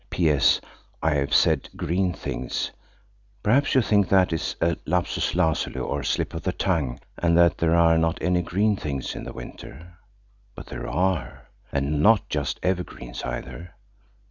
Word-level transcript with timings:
(PS.–I 0.09 1.11
have 1.13 1.31
said 1.31 1.69
green 1.77 2.11
things: 2.11 2.71
perhaps 3.43 3.75
you 3.75 3.83
think 3.83 4.09
that 4.09 4.33
is 4.33 4.55
a 4.59 4.75
lapsus 4.87 5.35
lazuli, 5.35 5.79
or 5.79 6.01
slip 6.01 6.33
of 6.33 6.41
the 6.41 6.51
tongue, 6.53 6.99
and 7.19 7.37
that 7.37 7.59
there 7.59 7.75
are 7.75 7.99
not 7.99 8.17
any 8.19 8.41
green 8.41 8.75
things 8.75 9.13
in 9.13 9.25
the 9.25 9.31
winter. 9.31 9.99
But 10.55 10.65
there 10.65 10.87
are. 10.87 11.49
And 11.71 12.01
not 12.01 12.27
just 12.29 12.59
evergreens 12.63 13.21
either. 13.21 13.75